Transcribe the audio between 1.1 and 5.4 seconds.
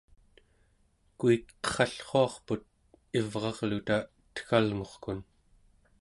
kuik qerallruarput ivrarluta etgalngurkun